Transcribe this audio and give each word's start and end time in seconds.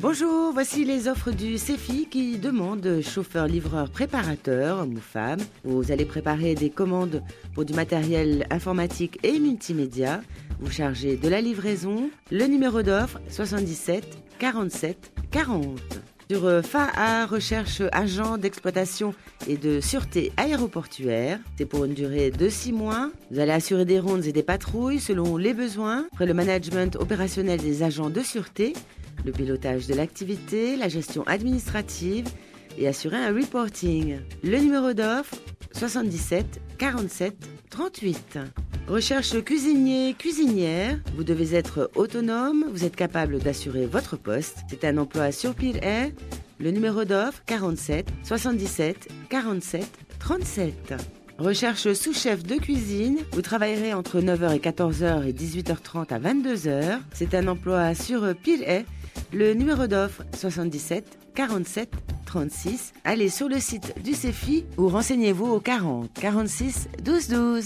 Bonjour, 0.00 0.52
voici 0.52 0.84
les 0.84 1.08
offres 1.08 1.32
du 1.32 1.58
CEFI 1.58 2.06
qui 2.06 2.38
demande 2.38 3.00
chauffeur, 3.02 3.48
livreur, 3.48 3.90
préparateur, 3.90 4.78
homme 4.78 4.94
ou 4.94 5.00
femme. 5.00 5.40
Vous 5.64 5.90
allez 5.90 6.04
préparer 6.04 6.54
des 6.54 6.70
commandes 6.70 7.20
pour 7.52 7.64
du 7.64 7.74
matériel 7.74 8.46
informatique 8.50 9.18
et 9.24 9.40
multimédia. 9.40 10.20
Vous 10.60 10.70
chargez 10.70 11.16
de 11.16 11.28
la 11.28 11.40
livraison. 11.40 12.10
Le 12.30 12.44
numéro 12.44 12.82
d'offre 12.82 13.18
77 13.28 14.04
47 14.38 15.10
40. 15.32 15.80
Sur 16.30 16.44
euh, 16.44 16.60
FAA, 16.60 17.24
recherche 17.24 17.82
agent 17.90 18.36
d'exploitation 18.36 19.14
et 19.48 19.56
de 19.56 19.80
sûreté 19.80 20.30
aéroportuaire. 20.36 21.40
C'est 21.56 21.64
pour 21.64 21.86
une 21.86 21.94
durée 21.94 22.30
de 22.30 22.48
6 22.48 22.72
mois. 22.72 23.10
Vous 23.30 23.40
allez 23.40 23.52
assurer 23.52 23.86
des 23.86 23.98
rondes 23.98 24.26
et 24.26 24.32
des 24.32 24.42
patrouilles 24.42 25.00
selon 25.00 25.38
les 25.38 25.54
besoins. 25.54 26.06
Après 26.12 26.26
le 26.26 26.34
management 26.34 26.96
opérationnel 26.96 27.58
des 27.60 27.82
agents 27.82 28.10
de 28.10 28.20
sûreté 28.20 28.74
le 29.24 29.32
pilotage 29.32 29.86
de 29.86 29.94
l'activité, 29.94 30.76
la 30.76 30.88
gestion 30.88 31.22
administrative 31.26 32.26
et 32.78 32.88
assurer 32.88 33.16
un 33.16 33.34
reporting. 33.34 34.18
Le 34.42 34.58
numéro 34.58 34.92
d'offre 34.92 35.34
77 35.72 36.60
47 36.78 37.34
38. 37.70 38.38
Recherche 38.88 39.42
cuisinier, 39.44 40.14
cuisinière. 40.18 40.98
Vous 41.14 41.24
devez 41.24 41.54
être 41.54 41.90
autonome, 41.94 42.64
vous 42.72 42.84
êtes 42.84 42.96
capable 42.96 43.38
d'assurer 43.38 43.86
votre 43.86 44.16
poste. 44.16 44.58
C'est 44.68 44.84
un 44.84 44.96
emploi 44.98 45.30
sur 45.30 45.54
pile 45.54 45.78
air. 45.82 46.10
Le 46.58 46.70
numéro 46.70 47.04
d'offre 47.04 47.42
47 47.46 48.08
77 48.24 49.08
47 49.28 49.86
37. 50.18 50.94
Recherche 51.38 51.92
sous-chef 51.92 52.42
de 52.42 52.56
cuisine. 52.56 53.18
Vous 53.32 53.42
travaillerez 53.42 53.94
entre 53.94 54.20
9h 54.20 54.56
et 54.56 54.58
14h 54.58 55.24
et 55.28 55.32
18h30 55.32 56.12
à 56.12 56.18
22h. 56.18 56.98
C'est 57.12 57.34
un 57.34 57.46
emploi 57.46 57.94
sur 57.94 58.34
pile 58.34 58.64
le 59.32 59.54
numéro 59.54 59.86
d'offre 59.86 60.22
77 60.34 61.18
47 61.34 61.90
36. 62.26 62.92
Allez 63.04 63.28
sur 63.28 63.48
le 63.48 63.58
site 63.58 63.94
du 64.02 64.12
CEFI 64.12 64.64
ou 64.76 64.88
renseignez-vous 64.88 65.46
au 65.46 65.60
40 65.60 66.10
46 66.12 66.88
12 67.02 67.28
12. 67.28 67.64